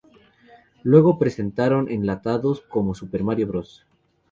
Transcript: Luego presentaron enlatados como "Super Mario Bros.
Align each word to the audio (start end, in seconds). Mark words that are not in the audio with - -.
Luego 0.81 1.19
presentaron 1.19 1.87
enlatados 1.87 2.61
como 2.61 2.95
"Super 2.95 3.23
Mario 3.23 3.45
Bros. 3.45 3.85